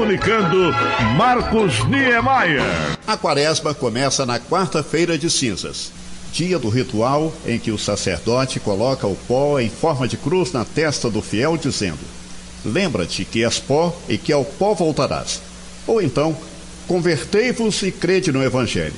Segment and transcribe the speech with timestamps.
[0.00, 0.72] comunicando
[1.14, 2.62] Marcos Niemeyer.
[3.06, 5.92] A quaresma começa na quarta-feira de cinzas,
[6.32, 10.64] dia do ritual em que o sacerdote coloca o pó em forma de cruz na
[10.64, 11.98] testa do fiel, dizendo:
[12.64, 15.42] Lembra-te que és pó e que ao pó voltarás.
[15.86, 16.34] Ou então,
[16.88, 18.94] convertei-vos e crede no Evangelho.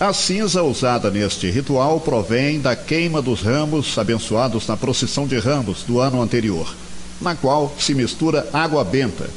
[0.00, 5.82] A cinza usada neste ritual provém da queima dos ramos abençoados na procissão de ramos
[5.82, 6.74] do ano anterior,
[7.20, 9.28] na qual se mistura água benta.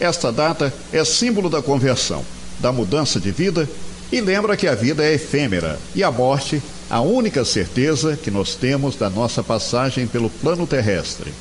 [0.00, 2.24] Esta data é símbolo da conversão,
[2.58, 3.68] da mudança de vida
[4.12, 8.54] e lembra que a vida é efêmera e a morte a única certeza que nós
[8.54, 11.32] temos da nossa passagem pelo plano terrestre.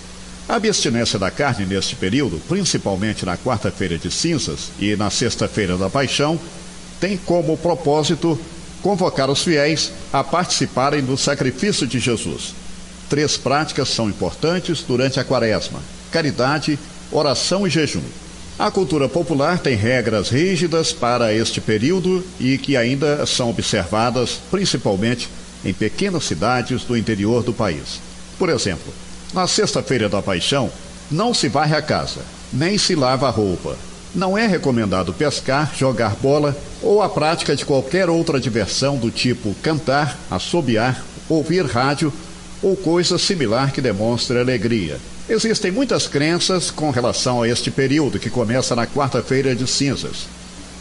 [0.47, 5.89] A abstinência da carne neste período, principalmente na quarta-feira de cinzas e na sexta-feira da
[5.89, 6.39] paixão,
[6.99, 8.39] tem como propósito
[8.81, 12.53] convocar os fiéis a participarem do sacrifício de Jesus.
[13.09, 15.79] Três práticas são importantes durante a quaresma:
[16.11, 16.79] caridade,
[17.11, 18.01] oração e jejum.
[18.57, 25.27] A cultura popular tem regras rígidas para este período e que ainda são observadas principalmente
[25.65, 27.99] em pequenas cidades do interior do país.
[28.37, 28.93] Por exemplo,
[29.33, 30.69] na Sexta-feira da Paixão,
[31.09, 33.75] não se varre a casa, nem se lava a roupa,
[34.13, 39.55] não é recomendado pescar, jogar bola ou a prática de qualquer outra diversão do tipo
[39.63, 42.13] cantar, assobiar, ouvir rádio
[42.61, 44.99] ou coisa similar que demonstre alegria.
[45.29, 50.27] Existem muitas crenças com relação a este período que começa na quarta-feira de cinzas.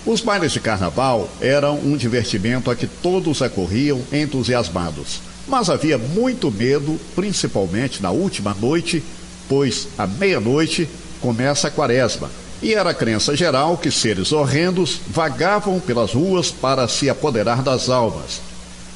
[0.05, 5.21] Os bailes de carnaval eram um divertimento a que todos acorriam entusiasmados.
[5.47, 9.01] Mas havia muito medo, principalmente na última noite,
[9.49, 10.89] pois à meia-noite
[11.21, 12.29] começa a quaresma,
[12.61, 18.41] e era crença geral que seres horrendos vagavam pelas ruas para se apoderar das almas.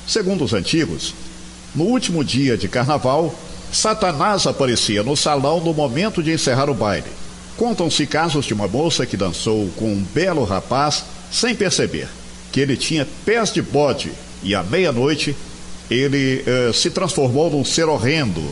[0.08, 1.14] Segundo os antigos,
[1.72, 3.32] no último dia de carnaval,
[3.72, 7.10] Satanás aparecia no salão no momento de encerrar o baile.
[7.56, 12.08] Contam-se casos de uma moça que dançou com um belo rapaz sem perceber
[12.52, 15.36] que ele tinha pés de bode e à meia-noite
[15.90, 18.42] ele eh, se transformou num ser horrendo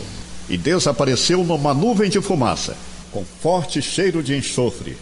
[0.48, 2.76] e desapareceu numa nuvem de fumaça
[3.10, 4.96] com forte cheiro de enxofre.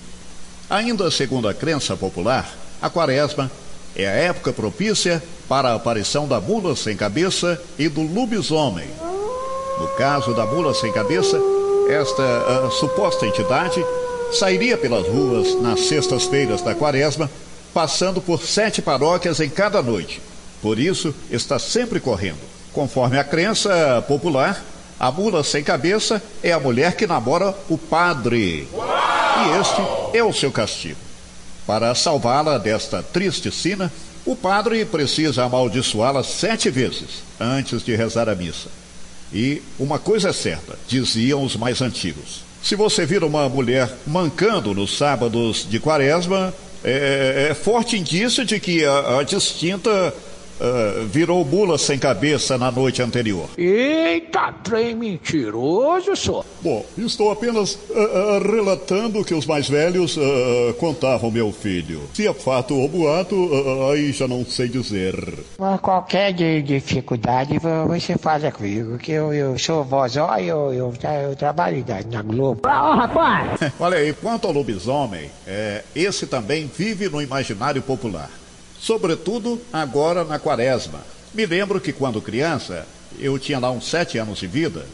[0.69, 3.51] Ainda segundo a crença popular, a quaresma
[3.97, 8.89] é a época propícia para a aparição da mula sem cabeça e do lobisomem.
[9.79, 11.41] No caso da mula sem cabeça,
[11.89, 13.85] esta suposta entidade
[14.33, 17.31] sairia pelas ruas nas sextas-feiras da quaresma,
[17.75, 20.21] passando por sete paróquias em cada noite.
[20.61, 22.39] Por isso, está sempre correndo.
[22.73, 24.63] Conforme a crença popular,
[24.99, 28.69] a mula sem cabeça é a mulher que namora o padre.
[28.69, 29.83] E este
[30.17, 30.99] é o seu castigo.
[31.67, 33.93] Para salvá-la desta triste sina,
[34.25, 38.69] o padre precisa amaldiçoá-la sete vezes antes de rezar a missa.
[39.33, 44.75] E uma coisa é certa, diziam os mais antigos: se você vir uma mulher mancando
[44.75, 46.55] nos sábados de quaresma,
[46.85, 50.15] é, é forte indício de que a, a distinta
[50.61, 53.49] uh, virou mula sem cabeça na noite anterior.
[53.57, 56.45] Eita, trem mentiroso, só.
[56.61, 60.19] Bom, estou apenas uh, uh, relatando o que os mais velhos
[60.79, 62.03] contavam, meu filho.
[62.15, 63.51] Se é fato ou boato,
[63.91, 65.15] aí já não sei dizer.
[65.59, 70.95] Mas qualquer dificuldade você fala comigo, que eu, eu sou vozó e eu, eu,
[71.29, 72.61] eu, trabalho na Globo.
[72.65, 73.73] Ah, rapaz!
[73.79, 78.31] Olha aí, quanto ao lobisomem, é, esse também vive no imaginário popular
[78.83, 81.01] sobretudo agora na quaresma.
[81.33, 82.85] Me lembro que quando criança,
[83.19, 84.85] eu tinha lá uns sete anos de vida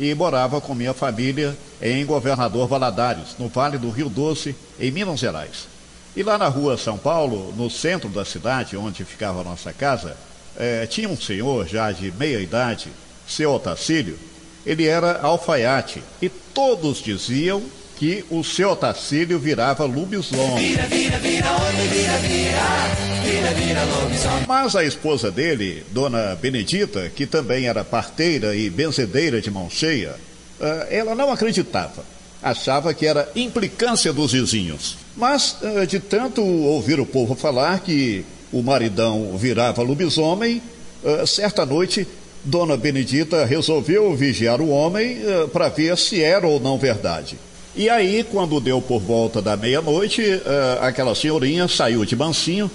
[0.00, 5.20] e morava com minha família em Governador Valadares, no Vale do Rio Doce, em Minas
[5.20, 5.68] Gerais.
[6.16, 10.16] E lá na rua São Paulo, no centro da cidade, onde ficava a nossa casa,
[10.56, 12.88] eh, tinha um senhor já de meia idade,
[13.26, 14.18] seu Otacílio.
[14.64, 17.62] Ele era alfaiate e todos diziam
[17.98, 20.56] que o seu Otacílio virava lobisomem.
[20.56, 24.44] Vira, vira, vira, homem, vira, vira, vira, vira, lobisomem.
[24.46, 30.14] Mas a esposa dele, Dona Benedita, que também era parteira e benzedeira de mão cheia,
[30.60, 32.04] eh, ela não acreditava.
[32.40, 34.96] Achava que era implicância dos vizinhos.
[35.16, 40.62] Mas, eh, de tanto ouvir o povo falar que o maridão virava lobisomem,
[41.04, 42.06] eh, certa noite
[42.44, 45.18] Dona Benedita resolveu vigiar o homem
[45.52, 47.36] para ver se era ou não verdade.
[47.78, 52.68] E aí, quando deu por volta da meia-noite, uh, aquela senhorinha saiu de mansinho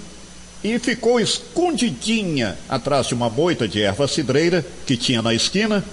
[0.64, 5.84] e ficou escondidinha atrás de uma moita de erva cidreira que tinha na esquina,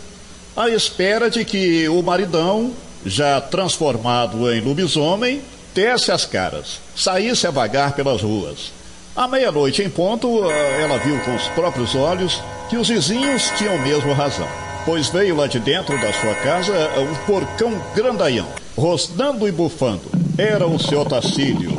[0.55, 2.71] à espera de que o maridão,
[3.05, 5.41] já transformado em lobisomem,
[5.75, 8.71] desse as caras, saísse a vagar pelas ruas.
[9.13, 14.13] À meia-noite em ponto, ela viu com os próprios olhos que os vizinhos tinham mesmo
[14.13, 14.47] razão,
[14.85, 20.01] pois veio lá de dentro da sua casa um porcão grandaião rosnando e bufando.
[20.37, 21.71] era o seu Tacílio,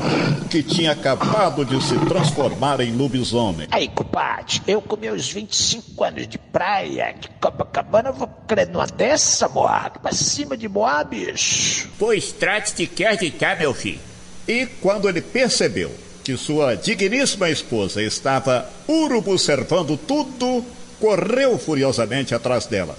[0.51, 3.67] que tinha acabado de se transformar em lobisomem.
[3.71, 9.49] Aí, compadre, eu com meus 25 anos de praia, de Copacabana, vou crer numa dessa,
[9.49, 11.89] Moab, pra cima de Moab, bicho.
[11.99, 14.01] Pois trate de que acreditar, meu filho.
[14.47, 15.91] E quando ele percebeu
[16.23, 20.65] que sua digníssima esposa estava urubu-servando tudo,
[21.03, 22.97] correu furiosamente atrás dela.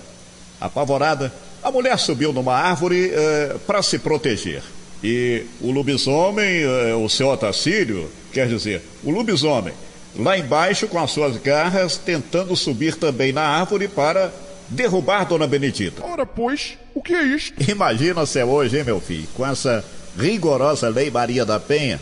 [0.59, 1.31] Apavorada,
[1.63, 4.61] a mulher subiu numa árvore eh, para se proteger.
[5.01, 9.73] E o lobisomem, eh, o seu Otacílio, quer dizer, o lobisomem,
[10.19, 14.33] lá embaixo com as suas garras, tentando subir também na árvore para
[14.67, 16.03] derrubar Dona Benedita.
[16.05, 17.71] Ora, pois, o que é isto?
[17.71, 19.83] Imagina se é hoje, hein, meu filho, com essa
[20.19, 22.01] rigorosa lei Maria da Penha,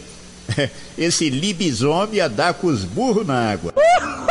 [0.98, 3.74] esse libisomem ia dar com os burros na água.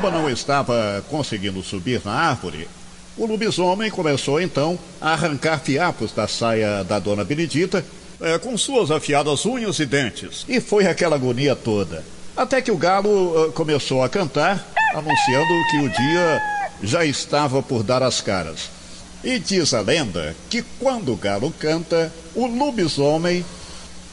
[0.00, 2.68] Como não estava conseguindo subir na árvore,
[3.16, 7.84] o lobisomem começou então a arrancar fiapos da saia da dona Benedita
[8.20, 10.44] eh, com suas afiadas unhas e dentes.
[10.48, 12.04] E foi aquela agonia toda.
[12.36, 14.64] Até que o galo eh, começou a cantar,
[14.94, 16.42] anunciando que o dia
[16.80, 18.70] já estava por dar as caras.
[19.24, 23.44] E diz a lenda que quando o galo canta, o lobisomem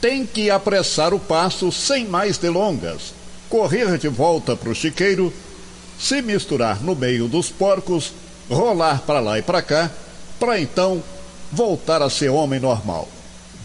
[0.00, 3.14] tem que apressar o passo sem mais delongas,
[3.48, 5.32] correr de volta para o chiqueiro,
[5.98, 8.12] se misturar no meio dos porcos,
[8.48, 9.90] rolar para lá e para cá,
[10.38, 11.02] para então
[11.52, 13.08] voltar a ser homem normal.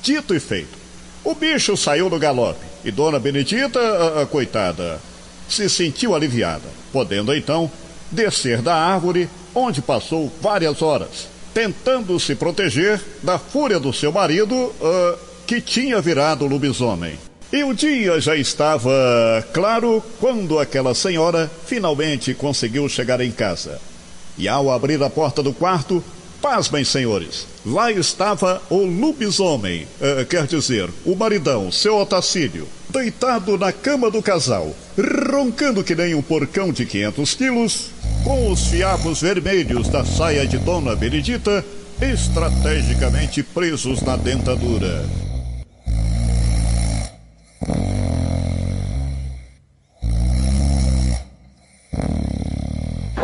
[0.01, 0.77] Dito e feito,
[1.23, 4.99] o bicho saiu do galope e Dona Benedita, a, a coitada,
[5.47, 7.69] se sentiu aliviada, podendo então
[8.09, 14.55] descer da árvore, onde passou várias horas, tentando se proteger da fúria do seu marido,
[14.55, 17.17] uh, que tinha virado lobisomem.
[17.53, 23.77] E o dia já estava claro quando aquela senhora finalmente conseguiu chegar em casa.
[24.37, 26.01] E ao abrir a porta do quarto,
[26.41, 33.73] pasmem, senhores, lá estava o lobisomem, uh, quer dizer, o maridão, seu Otacílio, deitado na
[33.73, 34.73] cama do casal,
[35.29, 37.89] roncando que nem um porcão de 500 quilos,
[38.23, 41.65] com os fiapos vermelhos da saia de Dona Benedita
[42.01, 45.05] estrategicamente presos na dentadura.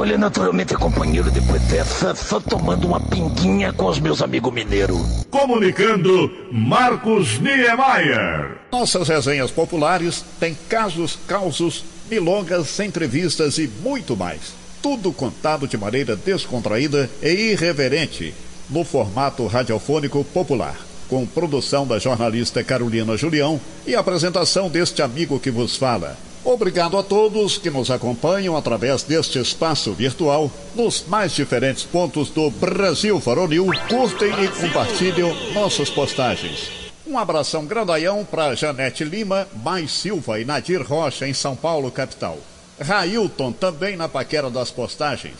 [0.07, 5.25] Olha, naturalmente, companheiro, depois dessa, só tomando uma pinguinha com os meus amigos mineiros.
[5.29, 8.57] Comunicando Marcos Niemeyer.
[8.71, 14.53] Nossas resenhas populares têm casos, causos, milongas, entrevistas e muito mais.
[14.81, 18.33] Tudo contado de maneira descontraída e irreverente,
[18.69, 20.77] no formato radiofônico popular.
[21.09, 26.15] Com produção da jornalista Carolina Julião e apresentação deste amigo que vos fala.
[26.49, 32.49] Obrigado a todos que nos acompanham através deste espaço virtual nos mais diferentes pontos do
[32.49, 33.65] Brasil Varonil.
[33.89, 36.71] Curtem e compartilham nossas postagens.
[37.05, 42.37] Um abração grandaião para Janete Lima, Mais Silva e Nadir Rocha em São Paulo, capital.
[42.79, 45.35] Railton também na paquera das postagens.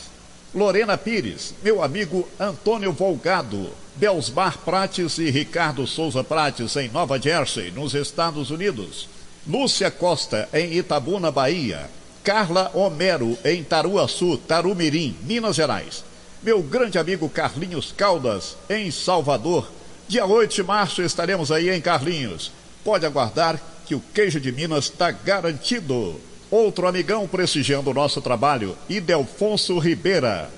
[0.54, 7.71] Lorena Pires, meu amigo Antônio Volgado, Belsbar Prates e Ricardo Souza Prates em Nova Jersey,
[7.71, 9.07] nos Estados Unidos.
[9.48, 11.90] Lúcia Costa, em Itabuna, Bahia.
[12.22, 16.04] Carla Homero, em Taruaçu, Tarumirim, Minas Gerais.
[16.44, 19.71] Meu grande amigo Carlinhos Caldas, em Salvador.
[20.06, 22.52] Dia 8 de março estaremos aí em Carlinhos.
[22.83, 26.19] Pode aguardar que o queijo de Minas está garantido.
[26.52, 30.50] Outro amigão prestigiando o nosso trabalho, Idelfonso Ribeira.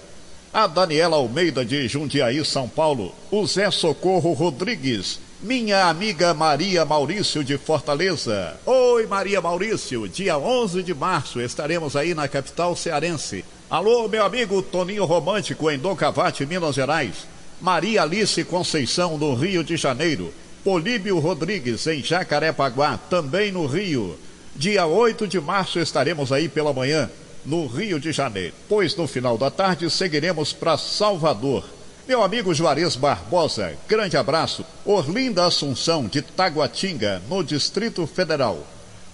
[0.51, 3.13] A Daniela Almeida de Jundiaí, São Paulo.
[3.29, 8.59] O Zé Socorro Rodrigues, minha amiga Maria Maurício de Fortaleza.
[8.99, 10.09] Oi, Maria Maurício.
[10.09, 13.45] Dia 11 de março estaremos aí na capital cearense.
[13.69, 17.25] Alô, meu amigo Toninho Romântico em Dom Cavate, Minas Gerais.
[17.61, 20.33] Maria Alice Conceição, no Rio de Janeiro.
[20.65, 24.19] Políbio Rodrigues, em Jacarepaguá, também no Rio.
[24.53, 27.09] Dia 8 de março estaremos aí pela manhã,
[27.45, 28.53] no Rio de Janeiro.
[28.67, 31.63] Pois no final da tarde seguiremos para Salvador.
[32.05, 34.65] Meu amigo Juarez Barbosa, grande abraço.
[34.83, 38.61] Orlinda Assunção, de Taguatinga, no Distrito Federal.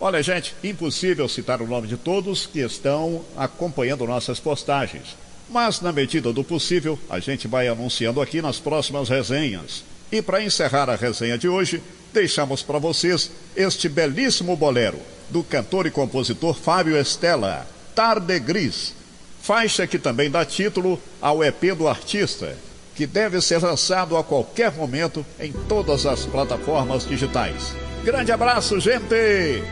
[0.06, 5.18] Olha, gente, impossível citar o nome de todos que estão acompanhando nossas postagens.
[5.50, 9.84] Mas, na medida do possível, a gente vai anunciando aqui nas próximas resenhas.
[10.12, 11.82] E para encerrar a resenha de hoje,
[12.14, 15.00] deixamos para vocês este belíssimo bolero
[15.32, 18.94] do cantor e compositor Fábio Estela, Tarde Gris.
[19.42, 22.56] Faixa que também dá título ao EP do artista
[22.94, 27.74] que deve ser lançado a qualquer momento em todas as plataformas digitais.
[28.06, 29.64] Grande abraço, gente!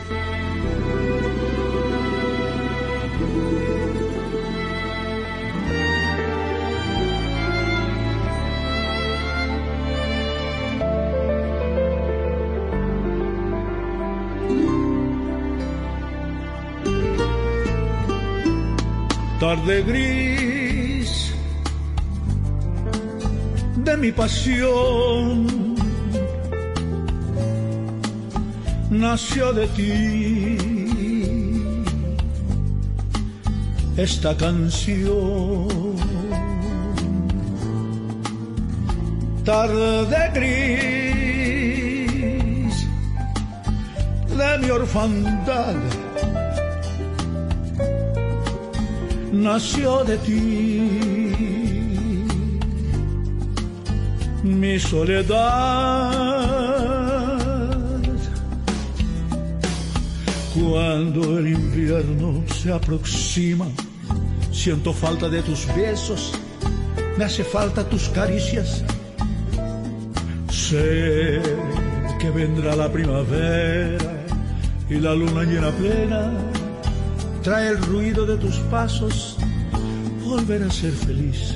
[19.38, 21.32] Tarde gris
[23.76, 25.63] de mi pasión
[28.98, 30.56] nació de ti
[33.96, 35.68] esta canción.
[39.44, 41.14] Tarde gris
[44.38, 45.74] de mi orfandad
[49.32, 50.40] nació de ti.
[54.42, 56.53] Mi soledad,
[60.74, 63.68] cuando el invierno se aproxima,
[64.50, 66.32] siento falta de tus besos,
[67.16, 68.82] me hace falta tus caricias.
[70.50, 71.40] Sé
[72.18, 74.26] que vendrá la primavera
[74.90, 76.32] y la luna llena plena
[77.44, 79.36] trae el ruido de tus pasos,
[80.24, 81.54] volver a ser feliz.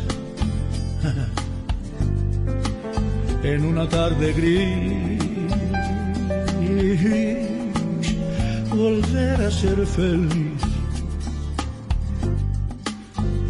[3.42, 5.18] en una tarde gris,
[8.74, 10.62] volver a ser feliz.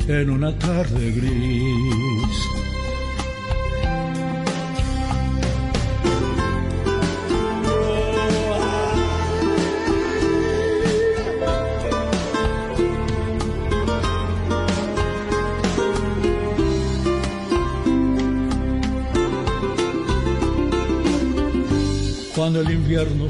[0.06, 2.58] En una tarde gris.
[22.34, 23.26] Cuando el invierno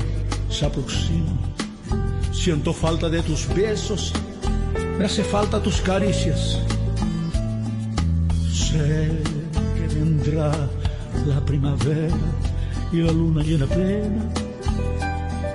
[0.51, 1.48] se aproxima,
[2.39, 4.13] siento falta de tus besos,
[4.97, 6.59] me hace falta tus caricias.
[8.53, 9.11] Sé
[9.77, 10.53] que vendrá
[11.27, 12.17] la primavera
[12.93, 14.23] y la luna llena plena,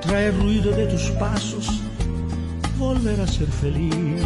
[0.02, 1.68] trae ruido de tus pasos,
[2.78, 4.22] volver a ser feliz.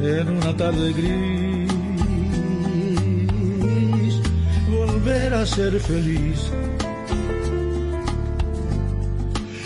[0.00, 1.70] En una tarde gris
[4.70, 6.50] volver a ser feliz.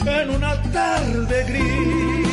[0.07, 2.25] En una tarde gris.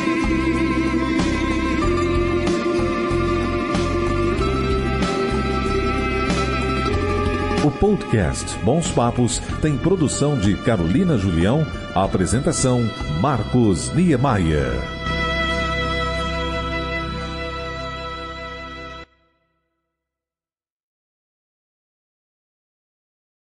[7.64, 12.82] O podcast Bons Papos tem produção de Carolina Julião, apresentação
[13.22, 15.01] Marcos Niemeyer.